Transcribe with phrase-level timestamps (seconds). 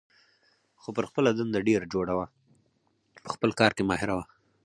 [0.81, 2.27] خو پر خپله دنده ډېره جوړه وه،
[3.23, 4.25] په خپل کار کې ماهره وه.